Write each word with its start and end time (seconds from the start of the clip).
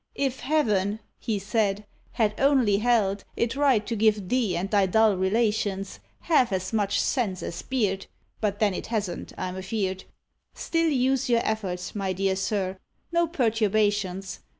"If 0.15 0.39
Heaven," 0.39 0.99
he 1.19 1.37
said, 1.37 1.85
"had 2.13 2.33
only 2.39 2.77
held 2.77 3.23
It 3.37 3.55
right 3.55 3.85
to 3.85 3.95
give 3.95 4.29
thee 4.29 4.57
and 4.57 4.67
thy 4.67 4.87
dull 4.87 5.15
relations 5.15 5.99
Half 6.21 6.51
as 6.51 6.73
much 6.73 6.99
sense 6.99 7.43
as 7.43 7.61
beard 7.61 8.07
(But 8.39 8.57
then 8.59 8.73
it 8.73 8.87
hasn't, 8.87 9.31
I'm 9.37 9.55
afeard); 9.57 10.05
Still 10.55 10.89
use 10.89 11.29
your 11.29 11.41
efforts, 11.43 11.93
my 11.93 12.13
dear 12.13 12.35
sir 12.35 12.79
no 13.11 13.27
perturbations. 13.27 14.39